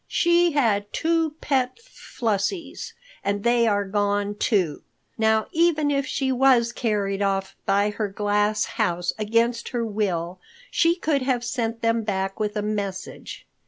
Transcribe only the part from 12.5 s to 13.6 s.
a message.